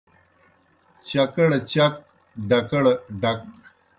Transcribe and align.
چکڑ 1.07 1.49
چک، 1.71 1.93
ڈکڑ 2.49 2.83
ڈک 3.21 3.39